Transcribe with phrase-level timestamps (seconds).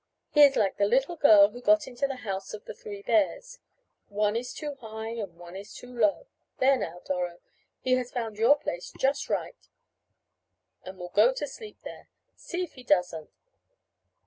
[0.31, 3.59] "He is like the little girl who got into the house of the 'Three Bears.'
[4.07, 6.25] One is too high and one is too low
[6.57, 7.37] there now, Doro,
[7.81, 9.69] he has found your place 'just right'
[10.83, 13.29] and will go to sleep there, see if he doesn't."